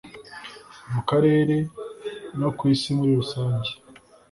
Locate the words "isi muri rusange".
2.73-3.71